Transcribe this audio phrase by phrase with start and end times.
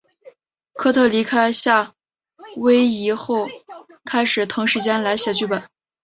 [0.73, 1.93] 卡特离开夏
[2.57, 3.47] 威夷后
[4.03, 5.61] 开始腾时间来写剧本。